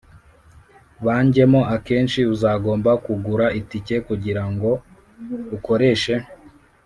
bajyemo 1.05 1.61
Akenshi 1.75 2.19
uzagomba 2.33 2.91
kugura 3.05 3.45
itike 3.59 3.95
kugirango 4.07 4.69
ukoreshe 5.55 6.13